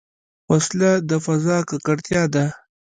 [0.51, 2.45] وسله د فضا ککړتیا ده